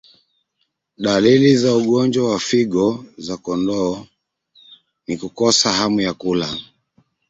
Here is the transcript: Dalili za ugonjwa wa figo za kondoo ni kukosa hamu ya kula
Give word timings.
Dalili 0.97 1.57
za 1.57 1.75
ugonjwa 1.75 2.25
wa 2.31 2.39
figo 2.39 3.05
za 3.17 3.37
kondoo 3.37 4.07
ni 5.07 5.17
kukosa 5.17 5.71
hamu 5.73 6.01
ya 6.01 6.13
kula 6.13 6.57